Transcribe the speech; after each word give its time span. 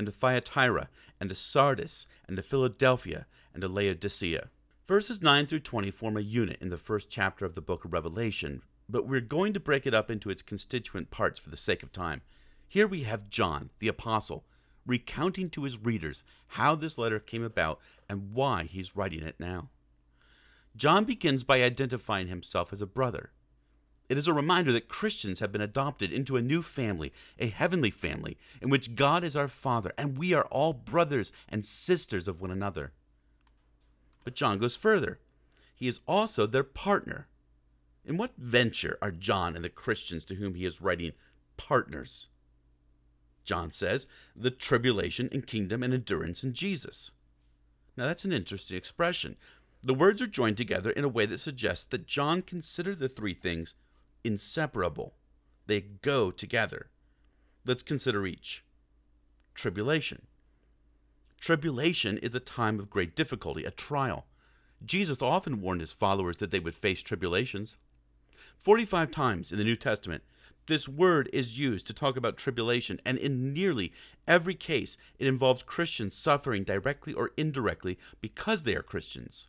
and 0.00 0.06
to 0.06 0.12
Thyatira, 0.12 0.88
and 1.20 1.28
to 1.28 1.34
Sardis, 1.34 2.06
and 2.26 2.34
to 2.34 2.42
Philadelphia, 2.42 3.26
and 3.52 3.60
to 3.60 3.68
Laodicea. 3.68 4.48
Verses 4.86 5.20
9 5.20 5.46
through 5.46 5.60
20 5.60 5.90
form 5.90 6.16
a 6.16 6.20
unit 6.20 6.56
in 6.58 6.70
the 6.70 6.78
first 6.78 7.10
chapter 7.10 7.44
of 7.44 7.54
the 7.54 7.60
book 7.60 7.84
of 7.84 7.92
Revelation, 7.92 8.62
but 8.88 9.06
we're 9.06 9.20
going 9.20 9.52
to 9.52 9.60
break 9.60 9.86
it 9.86 9.92
up 9.92 10.10
into 10.10 10.30
its 10.30 10.40
constituent 10.40 11.10
parts 11.10 11.38
for 11.38 11.50
the 11.50 11.56
sake 11.58 11.82
of 11.82 11.92
time. 11.92 12.22
Here 12.66 12.86
we 12.86 13.02
have 13.02 13.28
John, 13.28 13.68
the 13.78 13.88
apostle, 13.88 14.46
recounting 14.86 15.50
to 15.50 15.64
his 15.64 15.76
readers 15.76 16.24
how 16.46 16.74
this 16.74 16.96
letter 16.96 17.20
came 17.20 17.44
about 17.44 17.78
and 18.08 18.32
why 18.32 18.62
he's 18.62 18.96
writing 18.96 19.22
it 19.22 19.34
now. 19.38 19.68
John 20.76 21.04
begins 21.04 21.44
by 21.44 21.62
identifying 21.62 22.28
himself 22.28 22.72
as 22.72 22.80
a 22.80 22.86
brother. 22.86 23.32
It 24.10 24.18
is 24.18 24.26
a 24.26 24.32
reminder 24.32 24.72
that 24.72 24.88
Christians 24.88 25.38
have 25.38 25.52
been 25.52 25.60
adopted 25.60 26.12
into 26.12 26.36
a 26.36 26.42
new 26.42 26.62
family, 26.62 27.12
a 27.38 27.46
heavenly 27.46 27.92
family, 27.92 28.36
in 28.60 28.68
which 28.68 28.96
God 28.96 29.22
is 29.22 29.36
our 29.36 29.46
Father, 29.46 29.92
and 29.96 30.18
we 30.18 30.34
are 30.34 30.46
all 30.46 30.72
brothers 30.72 31.30
and 31.48 31.64
sisters 31.64 32.26
of 32.26 32.40
one 32.40 32.50
another. 32.50 32.90
But 34.24 34.34
John 34.34 34.58
goes 34.58 34.74
further. 34.74 35.20
He 35.76 35.86
is 35.86 36.00
also 36.08 36.48
their 36.48 36.64
partner. 36.64 37.28
In 38.04 38.16
what 38.16 38.32
venture 38.36 38.98
are 39.00 39.12
John 39.12 39.54
and 39.54 39.64
the 39.64 39.68
Christians 39.68 40.24
to 40.24 40.34
whom 40.34 40.56
he 40.56 40.64
is 40.64 40.80
writing 40.80 41.12
partners? 41.56 42.30
John 43.44 43.70
says, 43.70 44.08
the 44.34 44.50
tribulation 44.50 45.28
and 45.30 45.46
kingdom 45.46 45.84
and 45.84 45.94
endurance 45.94 46.42
in 46.42 46.52
Jesus. 46.52 47.12
Now 47.96 48.06
that's 48.06 48.24
an 48.24 48.32
interesting 48.32 48.76
expression. 48.76 49.36
The 49.84 49.94
words 49.94 50.20
are 50.20 50.26
joined 50.26 50.56
together 50.56 50.90
in 50.90 51.04
a 51.04 51.08
way 51.08 51.26
that 51.26 51.38
suggests 51.38 51.84
that 51.86 52.08
John 52.08 52.42
considered 52.42 52.98
the 52.98 53.08
three 53.08 53.34
things 53.34 53.76
inseparable. 54.24 55.14
They 55.66 55.80
go 55.80 56.30
together. 56.30 56.90
Let's 57.64 57.82
consider 57.82 58.26
each. 58.26 58.64
Tribulation. 59.54 60.26
Tribulation 61.38 62.18
is 62.18 62.34
a 62.34 62.40
time 62.40 62.78
of 62.78 62.90
great 62.90 63.16
difficulty, 63.16 63.64
a 63.64 63.70
trial. 63.70 64.26
Jesus 64.84 65.22
often 65.22 65.60
warned 65.60 65.80
his 65.80 65.92
followers 65.92 66.38
that 66.38 66.50
they 66.50 66.60
would 66.60 66.74
face 66.74 67.02
tribulations. 67.02 67.76
45 68.58 69.10
times 69.10 69.52
in 69.52 69.58
the 69.58 69.64
New 69.64 69.76
Testament, 69.76 70.22
this 70.66 70.88
word 70.88 71.28
is 71.32 71.58
used 71.58 71.86
to 71.86 71.94
talk 71.94 72.16
about 72.16 72.36
tribulation, 72.36 73.00
and 73.04 73.18
in 73.18 73.52
nearly 73.52 73.92
every 74.28 74.54
case, 74.54 74.96
it 75.18 75.26
involves 75.26 75.62
Christians 75.62 76.14
suffering 76.14 76.64
directly 76.64 77.12
or 77.12 77.32
indirectly 77.36 77.98
because 78.20 78.62
they 78.62 78.76
are 78.76 78.82
Christians. 78.82 79.48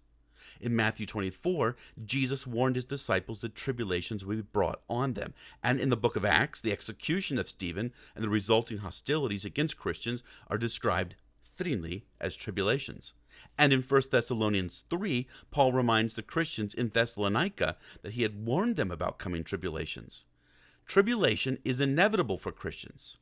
In 0.60 0.76
Matthew 0.76 1.06
24, 1.06 1.76
Jesus 2.06 2.46
warned 2.46 2.76
his 2.76 2.86
disciples 2.86 3.42
that 3.42 3.56
tribulations 3.56 4.26
would 4.26 4.38
be 4.38 4.44
brought 4.44 4.82
on 4.90 5.14
them. 5.14 5.34
And 5.64 5.80
in 5.80 5.90
the 5.90 5.98
book 5.98 6.16
of 6.16 6.26
Acts, 6.26 6.62
the 6.62 6.72
execution 6.72 7.38
of 7.38 7.50
Stephen 7.50 7.94
and 8.16 8.24
the 8.24 8.30
resulting 8.30 8.80
hostilities 8.80 9.46
against 9.46 9.78
Christians 9.78 10.24
are 10.48 10.58
described 10.58 11.16
fittingly 11.44 12.06
as 12.20 12.36
tribulations. 12.36 13.14
And 13.58 13.74
in 13.74 13.82
1 13.82 14.02
Thessalonians 14.12 14.84
3, 14.90 15.28
Paul 15.52 15.74
reminds 15.74 16.16
the 16.16 16.22
Christians 16.22 16.74
in 16.74 16.90
Thessalonica 16.90 17.78
that 18.02 18.14
he 18.14 18.24
had 18.24 18.46
warned 18.46 18.76
them 18.76 18.92
about 18.92 19.20
coming 19.20 19.44
tribulations. 19.44 20.26
Tribulation 20.86 21.58
is 21.64 21.80
inevitable 21.82 22.38
for 22.38 22.52
Christians. 22.52 23.18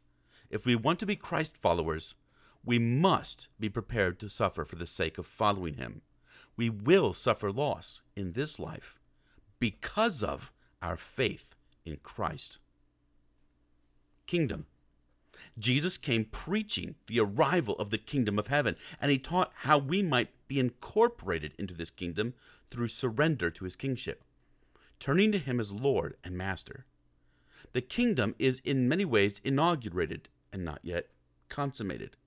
If 0.50 0.66
we 0.66 0.76
want 0.76 1.00
to 1.00 1.06
be 1.06 1.16
Christ 1.16 1.56
followers, 1.56 2.16
we 2.64 2.80
must 2.80 3.48
be 3.60 3.70
prepared 3.70 4.20
to 4.20 4.30
suffer 4.30 4.66
for 4.66 4.76
the 4.76 4.88
sake 4.88 5.18
of 5.18 5.26
following 5.26 5.76
him 5.76 6.02
we 6.60 6.70
will 6.70 7.14
suffer 7.14 7.54
loss 7.54 8.02
in 8.18 8.34
this 8.34 8.60
life 8.60 9.00
because 9.62 10.22
of 10.22 10.52
our 10.82 10.98
faith 10.98 11.56
in 11.86 11.96
Christ. 12.04 12.60
Kingdom. 14.28 14.66
Jesus 15.58 15.98
came 15.98 16.26
preaching 16.26 16.96
the 17.08 17.22
arrival 17.22 17.76
of 17.78 17.92
the 17.92 17.98
kingdom 17.98 18.38
of 18.38 18.48
heaven, 18.48 18.76
and 19.00 19.10
he 19.10 19.18
taught 19.18 19.54
how 19.60 19.78
we 19.78 20.04
might 20.04 20.32
be 20.50 20.60
incorporated 20.60 21.54
into 21.58 21.74
this 21.74 21.90
kingdom 21.90 22.34
through 22.70 22.90
surrender 22.90 23.50
to 23.50 23.64
his 23.64 23.78
kingship, 23.78 24.22
turning 25.00 25.32
to 25.32 25.40
him 25.40 25.62
as 25.62 25.72
Lord 25.72 26.18
and 26.26 26.38
Master. 26.38 26.86
The 27.72 27.80
kingdom 27.80 28.36
is 28.38 28.62
in 28.66 28.90
many 28.90 29.06
ways 29.06 29.40
inaugurated 29.46 30.28
and 30.52 30.66
not 30.66 30.82
yet 30.84 31.08
consummated. 31.48 32.18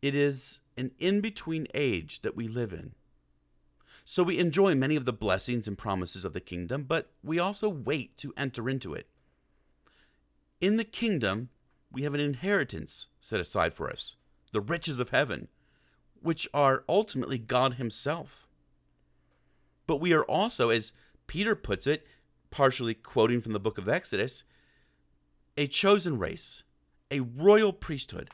It 0.00 0.14
is 0.14 0.60
an 0.76 0.92
in 1.00 1.20
between 1.20 1.66
age 1.74 2.22
that 2.22 2.36
we 2.36 2.46
live 2.46 2.72
in. 2.72 2.92
So 4.10 4.22
we 4.22 4.38
enjoy 4.38 4.74
many 4.74 4.96
of 4.96 5.04
the 5.04 5.12
blessings 5.12 5.68
and 5.68 5.76
promises 5.76 6.24
of 6.24 6.32
the 6.32 6.40
kingdom, 6.40 6.84
but 6.84 7.10
we 7.22 7.38
also 7.38 7.68
wait 7.68 8.16
to 8.16 8.32
enter 8.38 8.70
into 8.70 8.94
it. 8.94 9.06
In 10.62 10.78
the 10.78 10.84
kingdom, 10.84 11.50
we 11.92 12.04
have 12.04 12.14
an 12.14 12.20
inheritance 12.20 13.08
set 13.20 13.38
aside 13.38 13.74
for 13.74 13.90
us, 13.90 14.16
the 14.50 14.62
riches 14.62 14.98
of 14.98 15.10
heaven, 15.10 15.48
which 16.22 16.48
are 16.54 16.84
ultimately 16.88 17.36
God 17.36 17.74
Himself. 17.74 18.48
But 19.86 20.00
we 20.00 20.14
are 20.14 20.24
also, 20.24 20.70
as 20.70 20.94
Peter 21.26 21.54
puts 21.54 21.86
it, 21.86 22.06
partially 22.48 22.94
quoting 22.94 23.42
from 23.42 23.52
the 23.52 23.60
book 23.60 23.76
of 23.76 23.90
Exodus, 23.90 24.42
a 25.58 25.66
chosen 25.66 26.18
race, 26.18 26.62
a 27.10 27.20
royal 27.20 27.74
priesthood, 27.74 28.30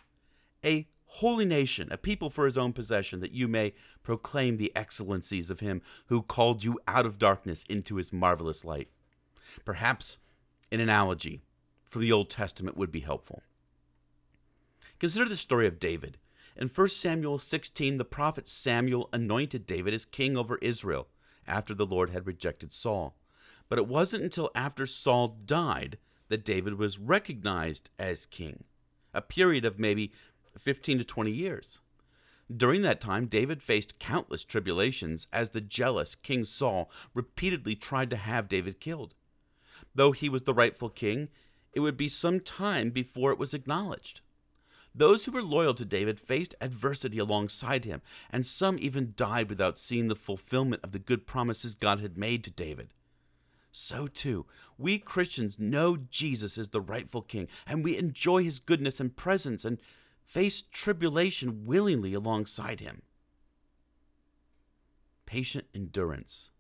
a 0.64 0.86
holy 1.18 1.44
nation, 1.44 1.88
a 1.92 1.96
people 1.96 2.28
for 2.28 2.44
his 2.44 2.58
own 2.58 2.72
possession, 2.72 3.20
that 3.20 3.30
you 3.30 3.46
may 3.46 3.72
proclaim 4.02 4.56
the 4.56 4.72
excellencies 4.74 5.48
of 5.48 5.60
him 5.60 5.80
who 6.06 6.20
called 6.20 6.64
you 6.64 6.78
out 6.88 7.06
of 7.06 7.18
darkness 7.18 7.64
into 7.68 7.96
his 7.96 8.12
marvelous 8.12 8.64
light. 8.64 8.88
Perhaps 9.64 10.18
an 10.72 10.80
analogy 10.80 11.42
from 11.88 12.02
the 12.02 12.10
Old 12.10 12.30
Testament 12.30 12.76
would 12.76 12.90
be 12.90 13.00
helpful. 13.00 13.42
Consider 14.98 15.28
the 15.28 15.36
story 15.36 15.68
of 15.68 15.78
David. 15.78 16.18
In 16.56 16.66
1 16.66 16.88
Samuel 16.88 17.38
16, 17.38 17.96
the 17.96 18.04
prophet 18.04 18.48
Samuel 18.48 19.08
anointed 19.12 19.66
David 19.66 19.94
as 19.94 20.04
king 20.04 20.36
over 20.36 20.58
Israel 20.58 21.06
after 21.46 21.74
the 21.74 21.86
Lord 21.86 22.10
had 22.10 22.26
rejected 22.26 22.72
Saul. 22.72 23.14
But 23.68 23.78
it 23.78 23.86
wasn't 23.86 24.24
until 24.24 24.50
after 24.56 24.84
Saul 24.84 25.38
died 25.46 25.98
that 26.28 26.44
David 26.44 26.74
was 26.74 26.98
recognized 26.98 27.90
as 28.00 28.26
king, 28.26 28.64
a 29.12 29.22
period 29.22 29.64
of 29.64 29.78
maybe 29.78 30.12
15 30.58 30.98
to 30.98 31.04
20 31.04 31.30
years. 31.30 31.80
During 32.54 32.82
that 32.82 33.00
time, 33.00 33.26
David 33.26 33.62
faced 33.62 33.98
countless 33.98 34.44
tribulations 34.44 35.26
as 35.32 35.50
the 35.50 35.60
jealous 35.60 36.14
King 36.14 36.44
Saul 36.44 36.90
repeatedly 37.14 37.74
tried 37.74 38.10
to 38.10 38.16
have 38.16 38.48
David 38.48 38.80
killed. 38.80 39.14
Though 39.94 40.12
he 40.12 40.28
was 40.28 40.42
the 40.42 40.54
rightful 40.54 40.90
king, 40.90 41.28
it 41.72 41.80
would 41.80 41.96
be 41.96 42.08
some 42.08 42.40
time 42.40 42.90
before 42.90 43.32
it 43.32 43.38
was 43.38 43.54
acknowledged. 43.54 44.20
Those 44.94 45.24
who 45.24 45.32
were 45.32 45.42
loyal 45.42 45.74
to 45.74 45.84
David 45.84 46.20
faced 46.20 46.54
adversity 46.60 47.18
alongside 47.18 47.84
him, 47.84 48.00
and 48.30 48.46
some 48.46 48.78
even 48.78 49.14
died 49.16 49.48
without 49.48 49.76
seeing 49.76 50.06
the 50.06 50.14
fulfillment 50.14 50.84
of 50.84 50.92
the 50.92 51.00
good 51.00 51.26
promises 51.26 51.74
God 51.74 52.00
had 52.00 52.16
made 52.16 52.44
to 52.44 52.50
David. 52.50 52.90
So, 53.72 54.06
too, 54.06 54.46
we 54.78 55.00
Christians 55.00 55.58
know 55.58 55.96
Jesus 55.96 56.56
is 56.56 56.68
the 56.68 56.80
rightful 56.80 57.22
king, 57.22 57.48
and 57.66 57.82
we 57.82 57.96
enjoy 57.96 58.44
his 58.44 58.60
goodness 58.60 59.00
and 59.00 59.16
presence 59.16 59.64
and 59.64 59.80
face 60.24 60.62
tribulation 60.62 61.64
willingly 61.64 62.14
alongside 62.14 62.80
him. 62.80 63.02
Patient 65.26 65.66
endurance. 65.74 66.50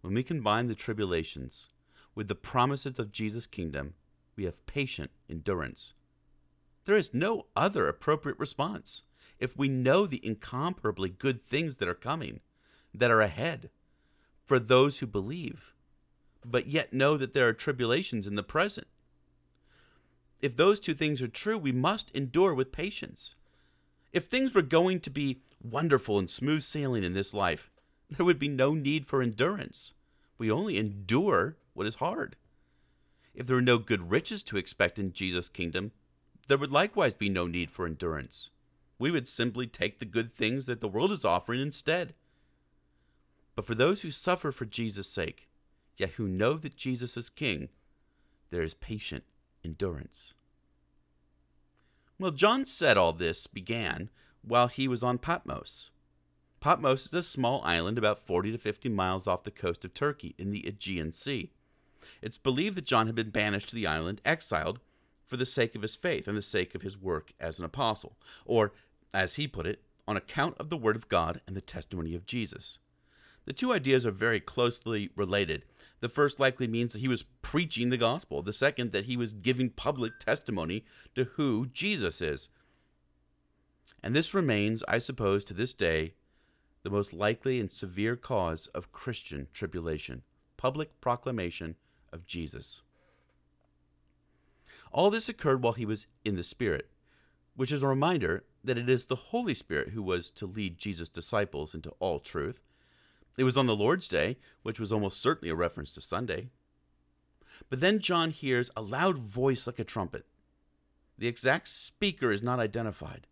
When 0.00 0.14
we 0.14 0.22
combine 0.22 0.66
the 0.66 0.74
tribulations 0.74 1.68
with 2.14 2.28
the 2.28 2.34
promises 2.34 2.98
of 2.98 3.12
Jesus' 3.12 3.46
kingdom, 3.46 3.94
we 4.36 4.44
have 4.44 4.66
patient 4.66 5.10
endurance. 5.28 5.94
There 6.84 6.96
is 6.96 7.12
no 7.12 7.46
other 7.56 7.88
appropriate 7.88 8.38
response 8.38 9.02
if 9.38 9.56
we 9.56 9.68
know 9.68 10.06
the 10.06 10.24
incomparably 10.24 11.10
good 11.10 11.40
things 11.40 11.76
that 11.76 11.88
are 11.88 11.94
coming, 11.94 12.40
that 12.94 13.10
are 13.10 13.20
ahead, 13.20 13.70
for 14.44 14.58
those 14.58 14.98
who 14.98 15.06
believe, 15.06 15.74
but 16.44 16.66
yet 16.66 16.92
know 16.92 17.16
that 17.16 17.34
there 17.34 17.46
are 17.46 17.52
tribulations 17.52 18.26
in 18.26 18.34
the 18.34 18.42
present 18.42 18.86
if 20.40 20.56
those 20.56 20.78
two 20.78 20.94
things 20.94 21.20
are 21.20 21.28
true, 21.28 21.58
we 21.58 21.72
must 21.72 22.10
endure 22.12 22.54
with 22.54 22.72
patience. 22.72 23.34
If 24.12 24.26
things 24.26 24.54
were 24.54 24.62
going 24.62 25.00
to 25.00 25.10
be 25.10 25.42
wonderful 25.62 26.18
and 26.18 26.30
smooth 26.30 26.62
sailing 26.62 27.04
in 27.04 27.12
this 27.12 27.34
life, 27.34 27.70
there 28.10 28.24
would 28.24 28.38
be 28.38 28.48
no 28.48 28.74
need 28.74 29.06
for 29.06 29.20
endurance. 29.20 29.94
We 30.38 30.50
only 30.50 30.78
endure 30.78 31.56
what 31.74 31.86
is 31.86 31.96
hard. 31.96 32.36
If 33.34 33.46
there 33.46 33.56
were 33.56 33.62
no 33.62 33.78
good 33.78 34.10
riches 34.10 34.42
to 34.44 34.56
expect 34.56 34.98
in 34.98 35.12
Jesus' 35.12 35.48
kingdom, 35.48 35.92
there 36.46 36.58
would 36.58 36.72
likewise 36.72 37.14
be 37.14 37.28
no 37.28 37.46
need 37.46 37.70
for 37.70 37.86
endurance. 37.86 38.50
we 39.00 39.12
would 39.12 39.28
simply 39.28 39.64
take 39.64 40.00
the 40.00 40.04
good 40.04 40.32
things 40.32 40.66
that 40.66 40.80
the 40.80 40.88
world 40.88 41.12
is 41.12 41.24
offering 41.24 41.60
instead. 41.60 42.14
But 43.54 43.64
for 43.64 43.76
those 43.76 44.02
who 44.02 44.10
suffer 44.10 44.50
for 44.50 44.64
Jesus' 44.64 45.08
sake, 45.08 45.48
yet 45.96 46.10
who 46.10 46.26
know 46.26 46.54
that 46.54 46.74
Jesus 46.74 47.16
is 47.16 47.30
King, 47.30 47.68
there 48.50 48.62
is 48.62 48.74
patient 48.74 49.22
endurance. 49.64 50.34
Well, 52.18 52.30
John 52.32 52.66
said 52.66 52.96
all 52.96 53.12
this 53.12 53.46
began 53.46 54.10
while 54.42 54.68
he 54.68 54.88
was 54.88 55.02
on 55.02 55.18
Patmos. 55.18 55.90
Patmos 56.60 57.06
is 57.06 57.12
a 57.12 57.22
small 57.22 57.62
island 57.62 57.98
about 57.98 58.18
40 58.18 58.52
to 58.52 58.58
50 58.58 58.88
miles 58.88 59.28
off 59.28 59.44
the 59.44 59.50
coast 59.50 59.84
of 59.84 59.94
Turkey 59.94 60.34
in 60.38 60.50
the 60.50 60.66
Aegean 60.66 61.12
Sea. 61.12 61.52
It's 62.20 62.38
believed 62.38 62.76
that 62.76 62.86
John 62.86 63.06
had 63.06 63.14
been 63.14 63.30
banished 63.30 63.68
to 63.68 63.76
the 63.76 63.86
island, 63.86 64.20
exiled, 64.24 64.80
for 65.26 65.36
the 65.36 65.46
sake 65.46 65.74
of 65.74 65.82
his 65.82 65.94
faith 65.94 66.26
and 66.26 66.36
the 66.36 66.42
sake 66.42 66.74
of 66.74 66.82
his 66.82 66.96
work 66.98 67.32
as 67.38 67.58
an 67.58 67.64
apostle, 67.64 68.16
or, 68.44 68.72
as 69.14 69.34
he 69.34 69.46
put 69.46 69.66
it, 69.66 69.82
on 70.08 70.16
account 70.16 70.56
of 70.58 70.70
the 70.70 70.76
word 70.76 70.96
of 70.96 71.08
God 71.08 71.40
and 71.46 71.56
the 71.56 71.60
testimony 71.60 72.14
of 72.14 72.26
Jesus. 72.26 72.78
The 73.44 73.52
two 73.52 73.72
ideas 73.72 74.04
are 74.04 74.10
very 74.10 74.40
closely 74.40 75.10
related. 75.14 75.64
The 76.00 76.08
first 76.08 76.38
likely 76.38 76.66
means 76.66 76.92
that 76.92 77.00
he 77.00 77.08
was 77.08 77.24
preaching 77.42 77.90
the 77.90 77.96
gospel, 77.96 78.42
the 78.42 78.52
second, 78.52 78.92
that 78.92 79.06
he 79.06 79.16
was 79.16 79.32
giving 79.32 79.70
public 79.70 80.18
testimony 80.20 80.84
to 81.14 81.24
who 81.24 81.66
Jesus 81.66 82.20
is. 82.20 82.50
And 84.02 84.14
this 84.14 84.34
remains, 84.34 84.84
I 84.86 84.98
suppose, 84.98 85.44
to 85.46 85.54
this 85.54 85.74
day, 85.74 86.14
the 86.84 86.90
most 86.90 87.12
likely 87.12 87.58
and 87.58 87.70
severe 87.70 88.14
cause 88.14 88.68
of 88.68 88.92
Christian 88.92 89.48
tribulation 89.52 90.22
public 90.56 91.00
proclamation 91.00 91.76
of 92.12 92.26
Jesus. 92.26 92.82
All 94.92 95.08
this 95.08 95.28
occurred 95.28 95.62
while 95.62 95.74
he 95.74 95.86
was 95.86 96.06
in 96.24 96.36
the 96.36 96.42
Spirit, 96.42 96.90
which 97.54 97.72
is 97.72 97.82
a 97.82 97.88
reminder 97.88 98.44
that 98.64 98.76
it 98.76 98.88
is 98.88 99.06
the 99.06 99.16
Holy 99.16 99.54
Spirit 99.54 99.90
who 99.90 100.02
was 100.02 100.30
to 100.32 100.46
lead 100.46 100.78
Jesus' 100.78 101.08
disciples 101.08 101.74
into 101.74 101.90
all 102.00 102.18
truth. 102.18 102.62
It 103.38 103.44
was 103.44 103.56
on 103.56 103.66
the 103.66 103.74
Lord's 103.74 104.08
Day, 104.08 104.36
which 104.62 104.78
was 104.78 104.92
almost 104.92 105.22
certainly 105.22 105.48
a 105.48 105.54
reference 105.54 105.94
to 105.94 106.02
Sunday. 106.02 106.50
But 107.70 107.80
then 107.80 108.00
John 108.00 108.30
hears 108.30 108.70
a 108.76 108.82
loud 108.82 109.16
voice 109.16 109.66
like 109.66 109.78
a 109.78 109.84
trumpet. 109.84 110.26
The 111.16 111.28
exact 111.28 111.68
speaker 111.68 112.30
is 112.30 112.42
not 112.42 112.60
identified, 112.60 113.26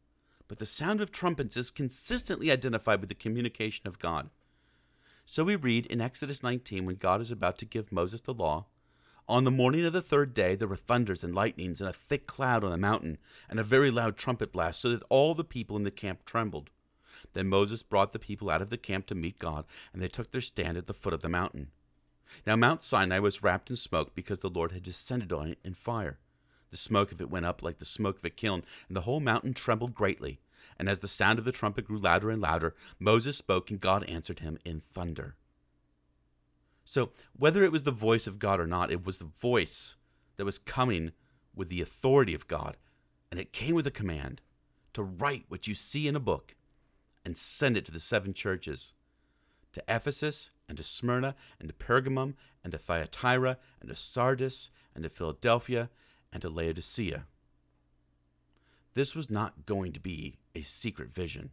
but 0.48 0.58
the 0.58 0.66
sound 0.66 1.02
of 1.02 1.12
trumpets 1.12 1.58
is 1.58 1.70
consistently 1.70 2.50
identified 2.50 3.00
with 3.00 3.10
the 3.10 3.14
communication 3.14 3.86
of 3.86 3.98
God. 3.98 4.30
So 5.26 5.44
we 5.44 5.56
read 5.56 5.84
in 5.86 6.00
Exodus 6.00 6.42
19 6.42 6.86
when 6.86 6.96
God 6.96 7.20
is 7.20 7.30
about 7.30 7.58
to 7.58 7.66
give 7.66 7.92
Moses 7.92 8.22
the 8.22 8.32
law 8.32 8.66
on 9.28 9.42
the 9.42 9.50
morning 9.50 9.84
of 9.84 9.92
the 9.92 10.02
third 10.02 10.34
day, 10.34 10.54
there 10.54 10.68
were 10.68 10.76
thunders 10.76 11.24
and 11.24 11.34
lightnings, 11.34 11.80
and 11.80 11.90
a 11.90 11.92
thick 11.92 12.28
cloud 12.28 12.62
on 12.62 12.70
the 12.70 12.76
mountain, 12.76 13.18
and 13.48 13.58
a 13.58 13.64
very 13.64 13.90
loud 13.90 14.16
trumpet 14.16 14.52
blast, 14.52 14.80
so 14.80 14.90
that 14.90 15.02
all 15.08 15.34
the 15.34 15.42
people 15.42 15.76
in 15.76 15.82
the 15.82 15.90
camp 15.90 16.24
trembled. 16.24 16.70
Then 17.36 17.48
Moses 17.48 17.82
brought 17.82 18.14
the 18.14 18.18
people 18.18 18.48
out 18.48 18.62
of 18.62 18.70
the 18.70 18.78
camp 18.78 19.04
to 19.08 19.14
meet 19.14 19.38
God, 19.38 19.66
and 19.92 20.00
they 20.00 20.08
took 20.08 20.30
their 20.30 20.40
stand 20.40 20.78
at 20.78 20.86
the 20.86 20.94
foot 20.94 21.12
of 21.12 21.20
the 21.20 21.28
mountain. 21.28 21.68
Now 22.46 22.56
Mount 22.56 22.82
Sinai 22.82 23.18
was 23.18 23.42
wrapped 23.42 23.68
in 23.68 23.76
smoke 23.76 24.14
because 24.14 24.40
the 24.40 24.48
Lord 24.48 24.72
had 24.72 24.82
descended 24.82 25.34
on 25.34 25.48
it 25.48 25.58
in 25.62 25.74
fire. 25.74 26.18
The 26.70 26.78
smoke 26.78 27.12
of 27.12 27.20
it 27.20 27.28
went 27.28 27.44
up 27.44 27.62
like 27.62 27.76
the 27.76 27.84
smoke 27.84 28.16
of 28.16 28.24
a 28.24 28.30
kiln, 28.30 28.62
and 28.88 28.96
the 28.96 29.02
whole 29.02 29.20
mountain 29.20 29.52
trembled 29.52 29.94
greatly. 29.94 30.40
And 30.78 30.88
as 30.88 31.00
the 31.00 31.08
sound 31.08 31.38
of 31.38 31.44
the 31.44 31.52
trumpet 31.52 31.84
grew 31.84 31.98
louder 31.98 32.30
and 32.30 32.40
louder, 32.40 32.74
Moses 32.98 33.36
spoke, 33.36 33.70
and 33.70 33.78
God 33.78 34.02
answered 34.04 34.40
him 34.40 34.56
in 34.64 34.80
thunder. 34.80 35.36
So, 36.86 37.10
whether 37.38 37.64
it 37.64 37.72
was 37.72 37.82
the 37.82 37.90
voice 37.90 38.26
of 38.26 38.38
God 38.38 38.60
or 38.60 38.66
not, 38.66 38.90
it 38.90 39.04
was 39.04 39.18
the 39.18 39.26
voice 39.26 39.96
that 40.38 40.46
was 40.46 40.56
coming 40.56 41.12
with 41.54 41.68
the 41.68 41.82
authority 41.82 42.32
of 42.32 42.48
God. 42.48 42.78
And 43.30 43.38
it 43.38 43.52
came 43.52 43.74
with 43.74 43.86
a 43.86 43.90
command 43.90 44.40
to 44.94 45.02
write 45.02 45.44
what 45.48 45.66
you 45.66 45.74
see 45.74 46.08
in 46.08 46.16
a 46.16 46.20
book 46.20 46.54
and 47.26 47.36
send 47.36 47.76
it 47.76 47.84
to 47.84 47.90
the 47.90 47.98
seven 47.98 48.32
churches 48.32 48.92
to 49.72 49.82
Ephesus, 49.88 50.52
and 50.68 50.78
to 50.78 50.84
Smyrna, 50.84 51.34
and 51.60 51.68
to 51.68 51.74
Pergamum, 51.74 52.34
and 52.62 52.72
to 52.72 52.78
Thyatira, 52.78 53.58
and 53.80 53.90
to 53.90 53.96
Sardis, 53.96 54.70
and 54.94 55.02
to 55.02 55.10
Philadelphia, 55.10 55.90
and 56.32 56.40
to 56.40 56.48
Laodicea. 56.48 57.24
This 58.94 59.14
was 59.14 59.28
not 59.28 59.66
going 59.66 59.92
to 59.92 60.00
be 60.00 60.38
a 60.54 60.62
secret 60.62 61.12
vision. 61.12 61.50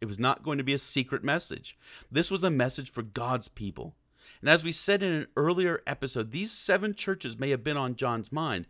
It 0.00 0.06
was 0.06 0.18
not 0.18 0.42
going 0.42 0.58
to 0.58 0.64
be 0.64 0.74
a 0.74 0.78
secret 0.78 1.22
message. 1.22 1.78
This 2.10 2.30
was 2.30 2.42
a 2.42 2.50
message 2.50 2.90
for 2.90 3.02
God's 3.02 3.48
people. 3.48 3.94
And 4.40 4.50
as 4.50 4.64
we 4.64 4.72
said 4.72 5.02
in 5.02 5.12
an 5.12 5.26
earlier 5.36 5.82
episode, 5.86 6.32
these 6.32 6.52
seven 6.52 6.94
churches 6.94 7.38
may 7.38 7.50
have 7.50 7.62
been 7.62 7.76
on 7.76 7.96
John's 7.96 8.32
mind, 8.32 8.66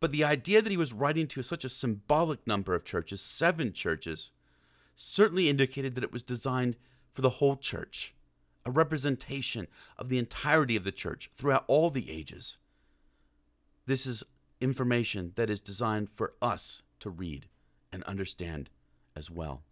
but 0.00 0.10
the 0.10 0.24
idea 0.24 0.60
that 0.60 0.70
he 0.70 0.76
was 0.76 0.92
writing 0.92 1.28
to 1.28 1.42
such 1.42 1.64
a 1.64 1.70
symbolic 1.70 2.44
number 2.46 2.74
of 2.74 2.84
churches, 2.84 3.22
seven 3.22 3.72
churches, 3.72 4.30
certainly 5.00 5.48
indicated 5.48 5.94
that 5.94 6.02
it 6.02 6.12
was 6.12 6.24
designed 6.24 6.74
for 7.12 7.22
the 7.22 7.30
whole 7.30 7.56
church, 7.56 8.14
a 8.66 8.70
representation 8.70 9.68
of 9.96 10.08
the 10.08 10.18
entirety 10.18 10.74
of 10.74 10.82
the 10.82 10.90
church 10.90 11.30
throughout 11.34 11.64
all 11.68 11.88
the 11.88 12.10
ages. 12.10 12.58
This 13.86 14.06
is 14.06 14.24
information 14.60 15.32
that 15.36 15.48
is 15.48 15.60
designed 15.60 16.10
for 16.10 16.34
us 16.42 16.82
to 16.98 17.10
read 17.10 17.46
and 17.92 18.02
understand 18.04 18.70
as 19.14 19.30
well. 19.30 19.62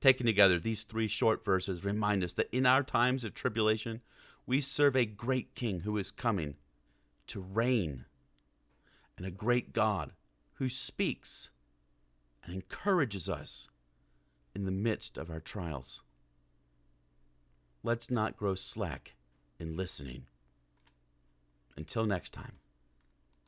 Taken 0.00 0.26
together, 0.26 0.58
these 0.58 0.82
three 0.82 1.06
short 1.06 1.44
verses 1.44 1.84
remind 1.84 2.24
us 2.24 2.32
that 2.32 2.50
in 2.50 2.66
our 2.66 2.82
times 2.82 3.22
of 3.22 3.34
tribulation, 3.34 4.00
we 4.46 4.60
serve 4.60 4.96
a 4.96 5.06
great 5.06 5.54
King 5.54 5.80
who 5.80 5.96
is 5.96 6.10
coming 6.10 6.56
to 7.28 7.40
reign, 7.40 8.04
and 9.16 9.24
a 9.24 9.30
great 9.30 9.72
God 9.72 10.10
who 10.54 10.68
speaks 10.68 11.50
and 12.44 12.54
encourages 12.54 13.28
us 13.28 13.68
in 14.54 14.64
the 14.64 14.70
midst 14.70 15.16
of 15.16 15.30
our 15.30 15.40
trials. 15.40 16.02
Let's 17.82 18.10
not 18.10 18.36
grow 18.36 18.54
slack 18.54 19.14
in 19.58 19.76
listening. 19.76 20.26
Until 21.76 22.04
next 22.04 22.30
time. 22.30 22.61